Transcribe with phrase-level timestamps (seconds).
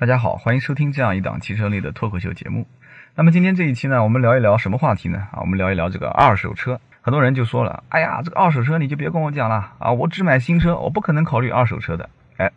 [0.00, 2.64] 大家好，欢迎收听这样一档汽车类的脱口秀节目。
[3.16, 5.18] 那么今天这一期呢，我们聊一聊什么话题呢？
[5.32, 6.80] 啊，我们聊一聊这个二手车。
[7.00, 12.08] 很多人就说了，哎呀，这个二手车你就别跟我讲了啊，我只买新车，我不可能考虑二手车的。
[12.36, 12.48] 哎，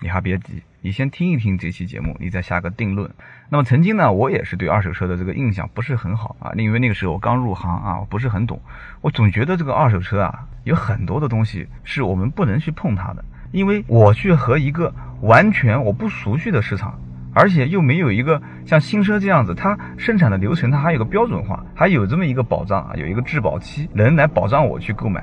[0.00, 3.10] 你还别急，你先听一听这期节目，你再下个定论。
[3.48, 8.60] 那么曾经呢，我也是对二手车的这个印象不是很好啊，因为那个时候我刚入行啊，我不是很懂，
[9.00, 13.24] 我总觉得这个二手车啊，有很多的东西是我们不能去碰它的。
[13.52, 16.98] 因为我去和一个完全我不熟悉的市场，
[17.34, 25.22] 而且又没有一个像新车这样子，它生产的流程它还有个标准化，还有这么一个保障啊，有一个质保期，能来保障我去购买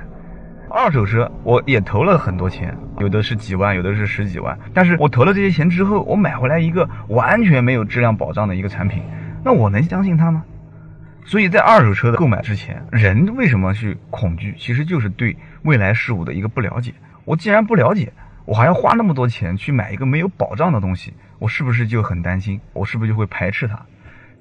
[0.69, 1.31] 二手车。
[1.43, 4.57] 我也投了很多钱，有的是几万，有的是十几万。
[4.73, 9.01] 但是我投了这些钱之后，我买回来一个完全没有质量保障的一个产品，
[9.43, 10.43] 那我能相信它吗？
[11.25, 14.55] 所以在二手车的购买之前，人为什么去恐惧？
[14.57, 16.93] 其实就是对未来事物的一个不了解。
[17.25, 18.13] 我既然不了解，
[18.47, 22.61] 我还要花那么多钱去买一个没有保障的东西，我是不是就很担心？
[22.71, 23.85] 我是不是就会排斥它？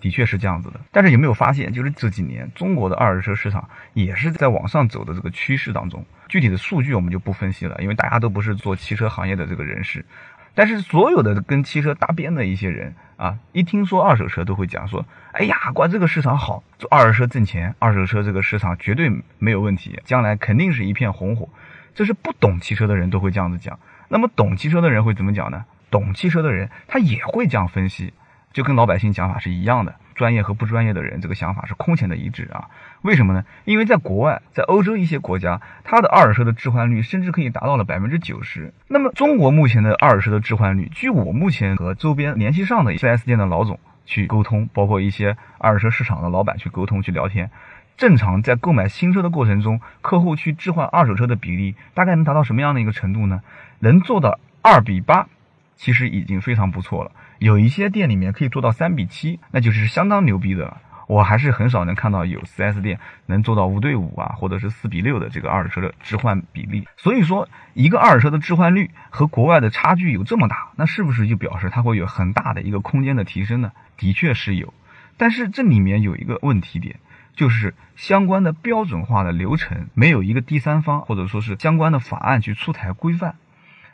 [0.01, 0.79] 的确是这样子的。
[0.93, 6.07] 但是有没有发现，就是这几年中国的二手车市场也是在往上走的这个趋势当中。
[6.29, 10.07] 具体的数据我们就不分析了，因为大家都不是做汽车行业的这个人士。
[10.55, 15.05] 但是所有的跟汽车搭边的一些人啊，一听说二手车都会讲说
[15.35, 21.49] ：“哎呀，管这个市场好，做二手车挣钱，二手车这个市场绝对没有问题，将来肯定是一片红火。”
[21.97, 25.65] 这是不懂汽车的人都会这样子讲，那么懂汽车的人会怎么讲呢？
[25.91, 28.13] 懂汽车的人他也会这样分析，
[28.53, 29.95] 就跟老百姓讲法是一样的。
[30.15, 32.71] 专业和不专业的人这个想法是空前的一致啊！
[33.03, 33.45] 为什么呢？
[33.67, 38.73] 因为在国外，在欧洲一些国家，它的二手车的置换率甚至可以达到了百分之九十。
[38.89, 47.51] 那么中国目前的二手车的置换率，据我目前和周边联系上的 4S 店的老总去沟通，包括一些二手车市场的老板去沟通去聊天。
[47.97, 53.41] 正常在购买新车的过程中，客户去置换二手车的比例大概能达到什么样的一个程度呢？
[53.79, 55.29] 能做到二比八，
[55.77, 57.11] 其实已经非常不错了。
[57.39, 60.83] 有一些店里面可以做到三比七，那就是相当牛逼的了。
[61.07, 66.87] 我还是很少能看到有 4S 店能做到五对五啊，或者是四比六的这个二手车的置换比例。
[66.97, 73.71] 所以说，一个二手车的置换率和国外的差距有这么大，那是不是就表示它会有很大的一个空间的提升呢？
[73.97, 74.75] 的确是有，
[75.17, 76.97] 但是这里面有一个问题点。
[77.37, 83.37] 就是相关的标准化的流程没有一个第三方或者说是相关的法案去出台规范，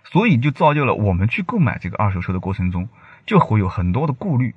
[0.04, 2.88] 所以就造就了我们去购买这个二手车的过程中
[3.26, 4.54] 就会有很多的顾虑。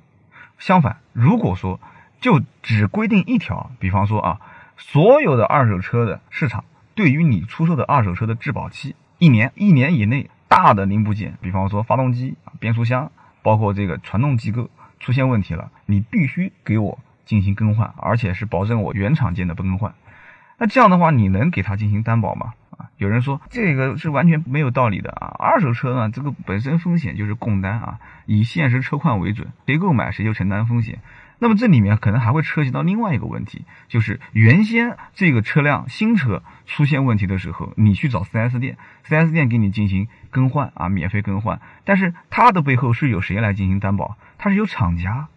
[0.58, 1.80] 相反，如果说
[2.20, 4.40] 就只规定一条，比方说啊，
[4.78, 6.64] 所有的二手车的市场
[6.94, 13.10] 对于你出售的二手车的质保期一年，一年以内大的零部件，比方说发动机、变速箱，
[13.42, 14.70] 包括这个传动机构
[15.00, 16.98] 出现问题了，你必须给我。
[17.26, 19.92] 进行更换，而且是保证我原厂件的不更换。
[20.56, 22.54] 那这样的话，你能给他进行担保吗？
[22.70, 25.36] 啊，有人说这个是完全没有道理的啊。
[25.38, 31.00] 二手车呢，这个本身风险就是共担啊，以现实车况为准，谁购买谁就承担风险。
[31.38, 41.60] 那么这里面可能还会涉及到另外一个问题，就是原先这个车辆新车出现问题的时候，你去找 4S 店，4S 店给你进行更换啊，免费更换。
[41.84, 44.16] 但是它的背后是由谁来进行担保？
[44.38, 45.28] 它是由厂家。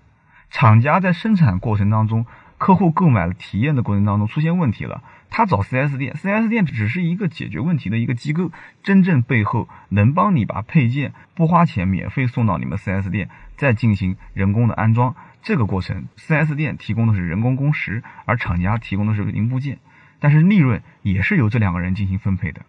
[0.50, 2.26] 厂家在生产过程当中，
[2.58, 8.52] 客户购买了体验的过程当中出现问题了，他找 4S 店，4S 店只是一个解决问题的一个机构，
[8.84, 19.78] 真正背后能帮你把配件不花钱免费送到你们 4S 店，再进行人工的安装，这个过程 4S 店提供的是人工工时，而厂家提供的是零部件，
[20.20, 22.62] 但是利润也是由这两个人进行分配的，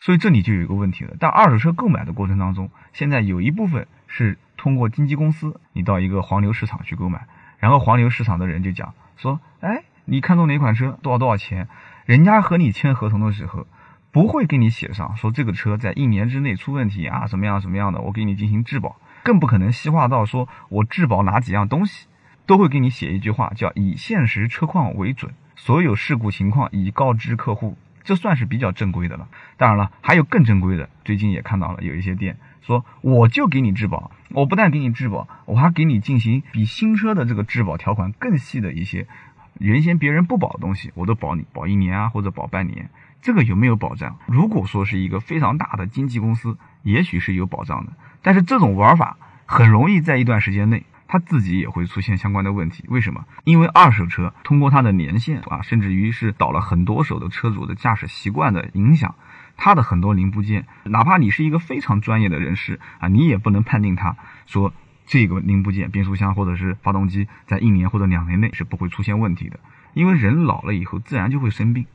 [0.00, 1.14] 所以这里就有一个问题了。
[1.18, 4.38] 但二手车购买的过程当中，现在有一部分是。
[4.58, 7.26] 通过经纪公司，你到一个黄牛市场去购买，
[7.58, 11.68] 然后黄牛市场的人就讲说，哎，你看中哪款车，多少多少钱？
[12.06, 13.66] 人家和你签合同的时候，
[14.10, 22.08] 不会给你写上说这个车在一年之内出问题啊，什么样什么样的，我给你进行质保，更不可能细化到说我质保哪几样东西，
[22.46, 29.28] 都会给你写一句话，叫以现实车况为准，所有事故情况已告知客户，这算是比较正规的了。
[29.58, 32.38] 当然了，还有更正规的，最近也看到了有一些店。
[32.62, 39.06] 说我就给你质保，我不但给你质保，我还给你进行比新车的这个质保条款更细的一些，
[39.58, 42.90] 原先别人不保的东西，我都保你，保一年啊或者保半年，
[43.20, 44.18] 这个有没有保障？
[44.26, 47.92] 如果说是一个非常大的经纪公司，也许是有保障的，
[48.22, 49.16] 但是这种玩法
[49.46, 52.84] 很容易在一段时间内，他自己也会出现相关的问题。
[52.88, 53.24] 为什么？
[53.44, 59.14] 因为二手车通过它的年限啊，甚至于是倒了很多手的车主的驾驶习惯的影响。
[59.56, 64.74] 它的很多零部件，哪怕你是一个非常专业的人士啊，你也不能判定它说
[65.06, 69.58] 这个零部件，变速箱或者是发动机，在一年或者两年内是不会出现问题的。
[69.94, 71.86] 因为人老了以后，自然就会生病。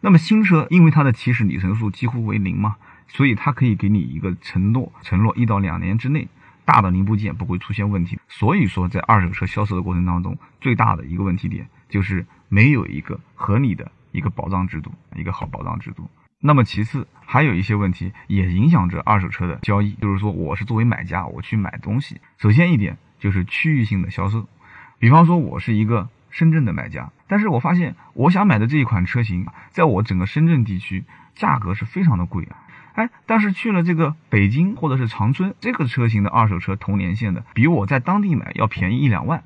[0.00, 2.74] 那么新车，因为它的起始里程数几乎为零嘛，
[3.06, 6.26] 所以它可以给你一个承诺，承诺一到两年之内
[6.66, 8.18] 大的零部件不会出现问题。
[8.28, 16.06] 所以说，在二手车销售的过程当中，最大的一个问题点就是没有一个合理的一个保障制度，一个好保障制度。
[16.38, 24.46] 那么其次，还有一些问题也影响着二手车的交易，就是说我是作为买家，我去买东西，首先一点就是区域性的销售，
[24.98, 31.04] 比方说我是一个深圳的买家，但是我发现我想买的这一款车型，在我整个深圳地区
[31.34, 32.56] 价格是非常的贵啊。
[32.96, 39.44] 哎，但是去了这个北京或者是长春，这个车型的二手车同年限的，比我在当地买要便宜一两万。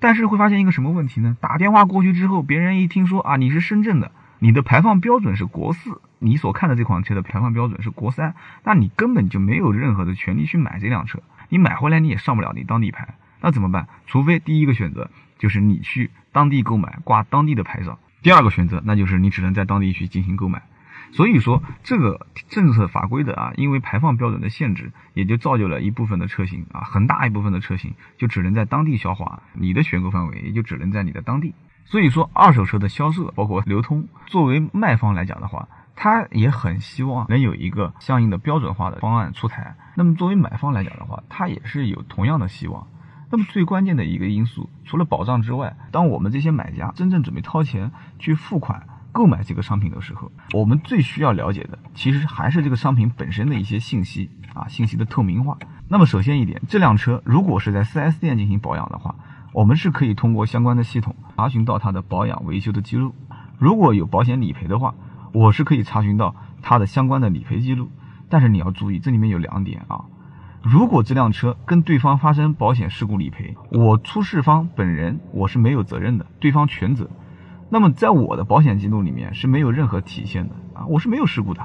[0.00, 1.36] 但是会发现一个什么问题呢？
[1.40, 8.34] 打电话过去之后，别人一听说啊你是深圳的，你的排放标准是国四，你所看的这款车的排放标准是国三，
[8.64, 11.20] 那你根本就没有任何的权利去买这辆车。
[11.50, 13.86] 你买回来你也上不了你当地牌，那怎么办？
[14.08, 15.08] 除非第一个选择
[15.38, 17.92] 就是你去当地购买，挂当地的牌照；
[18.22, 20.62] 第二个选择那就是你只能在当地去进行购买。
[21.10, 31.54] 所以说，这个政策法规的啊，因为排放标准的限制，也就造就了一部分的车型啊，很大一部分的车型就只能在当地消化，你的选购范围也就只能在你的当地。
[31.84, 39.76] 所以说，二手车的销售包括流通，作为卖方来讲的话，他也很希望能有一个相应的标准化的方案出台。
[39.94, 42.86] 那么作为买方来讲的话，他也是有同样的希望。
[43.30, 48.86] 那么最关键的一个因素，除了保障之外，当我们这些买家真正准备掏钱去付款。
[49.12, 55.56] 购买这个商品的时候，我们最需要了解的，其实还是这个商品本身的一些信息啊，信息的透明化。
[55.88, 59.14] 那么首先一点，这辆车如果是在 4S 店进行保养的话，
[59.52, 63.14] 我们是可以通过相关的系统查询到它的保养维修的记录。
[63.58, 64.94] 如果有保险理赔的话，
[65.34, 67.90] 我是可以查询到它的相关的理赔记录。
[68.30, 70.02] 但是你要注意，这里面有两点啊，
[70.62, 77.10] 如果这辆车跟对方发生保险事故理赔，我出事方本人我是没有责任的，对方全责。
[77.72, 81.62] 那么在我的保险记录里面是没有任何体现的啊，我是没有事故的。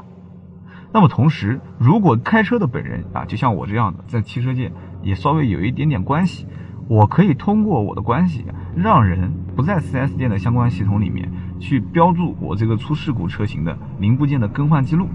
[0.94, 4.72] 那么同时，如果开车的本人啊，就像我这样的，在汽车界
[5.04, 6.48] 也稍微有一点点关系，
[6.88, 15.10] 我可以通过我的关系，让人不在 4S 店的相关系统里面去标注我这个出事故车型的零部件的更换记录。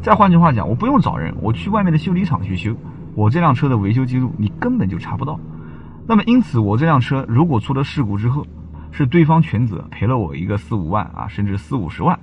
[0.00, 2.74] 再换句话讲，我不用找人，我去外面的修理厂去修，
[3.14, 5.38] 我这辆车的维修记录你根本就查不到。
[6.06, 8.46] 那么因此，我这辆车如果出了事故之后，
[8.92, 12.18] 是对方全责赔了我一个四五万啊，甚至四五十万。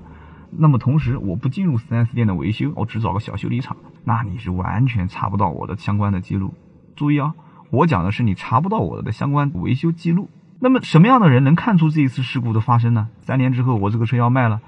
[0.49, 6.53] 那么同时，我不进入 4S 店的维修，我只找个小修理厂，那你是完全查不到我的相关的记录。
[6.95, 7.33] 注意啊，
[7.69, 10.29] 我讲的是你查不到我的相关维修记录。
[10.59, 13.09] 那么什么样的人能看出这一次事故的发生呢？
[13.21, 14.61] 三年之后我这个车要卖了，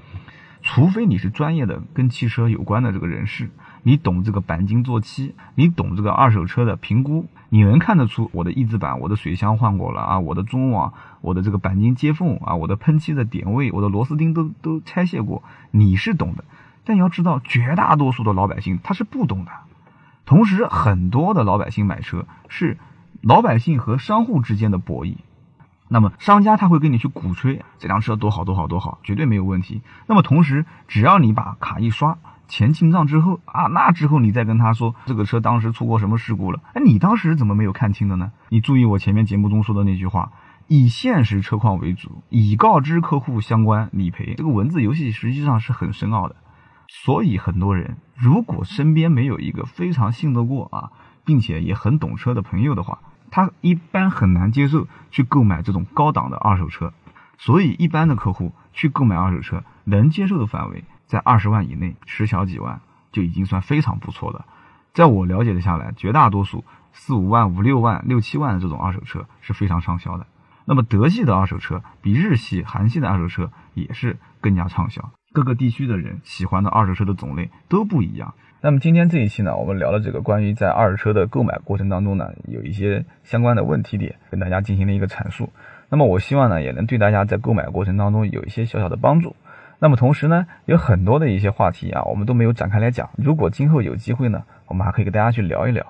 [0.62, 3.50] 除非你是专业的跟汽车有关的这个人士。
[3.84, 16.44] 你懂这个钣金做漆，你懂这个二手车的评估，你能看得出我的翼子板、我的水箱换过了啊，我的中网、我的这个钣金接缝啊，我的喷漆的点位、我的螺丝钉都都拆卸过，你是懂的。
[16.84, 19.52] 但你要知道，绝大多数的老百姓他是不懂的。
[20.26, 22.78] 同时，很多的老百姓买车是
[23.22, 25.16] 老百姓和商户之间的博弈。
[25.88, 29.82] 那么商家他会跟你去鼓吹这辆车多好多好多好，绝对没有问题。
[30.06, 32.18] 那么同时，只要你把卡一刷。
[32.50, 36.60] 钱进账之后啊，那之后你再跟他说这个车当时出过什么事故了？
[36.74, 38.34] 哎，你当时怎么没有看清的呢？
[38.50, 40.34] 你注意我前面节目中说的那句话，
[40.68, 44.34] 以现实车况为主，以告知客户相关理赔。
[44.36, 46.36] 这个文字游戏实际上是很深奥的，
[46.88, 50.92] 所以很多人如果身边没有一个非常信得过啊，
[51.24, 53.00] 并且也很懂车的朋友的话，
[53.32, 56.92] 他一般很难接受去购买这种高档的二手车。
[57.38, 60.84] 所以一般的客户去购买二手车，能接受的范围。
[61.10, 62.80] 在二十万以内，十小几万
[63.12, 64.46] 就已经算非常不错的。
[64.94, 66.64] 在我了解的下来，绝大多数
[66.94, 70.28] 四五万、五六万、六七万的这种二手车是非常畅销的。
[70.66, 75.12] 那么德系的二手车比日系、韩系的二手车也是更加畅销。
[75.34, 78.36] 各个地区的人喜欢的二手车的种类都不一样。
[78.62, 85.52] 那么今天这一期呢，我们聊了这个关于在二手车的购买过程当中呢，有一些相关的问题点，跟大家进行了一个阐述。
[85.90, 89.36] 那么我希望呢，也能对大家在购买过程当中有一些小小的帮助。
[89.80, 93.10] 那么同时呢，有很多的一些话题啊，我们都没有展开来讲。
[93.18, 95.86] 如果今后有机会呢，我们还可以跟大家去聊一聊。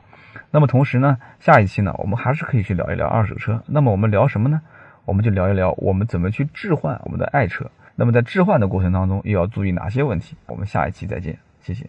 [0.51, 3.63] 那么同时呢，下一期呢，我们还是可以去聊一聊二手车。
[3.65, 4.61] 那么我们聊什么呢？
[5.05, 7.65] 我们就聊一聊我们怎么去置换我们的爱车。
[7.95, 10.37] 那么在置换的过程当中，又要注意哪些问题？
[10.45, 11.87] 我们下一期再见，谢谢。